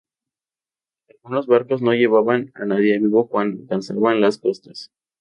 [1.13, 4.89] Algunos barcos no llevaban a nadie vivo cuando alcanzaban las costas.